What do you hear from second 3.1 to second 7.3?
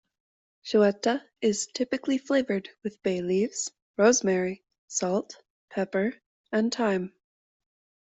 leaves, rosemary, salt, pepper, and thyme.